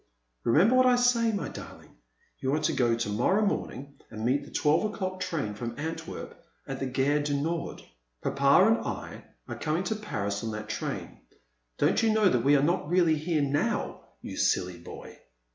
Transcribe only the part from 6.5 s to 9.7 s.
at the Gare du Nord. Papa and I are